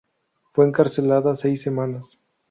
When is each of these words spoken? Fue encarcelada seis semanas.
Fue 0.53 0.65
encarcelada 0.65 1.35
seis 1.35 1.61
semanas. 1.61 2.19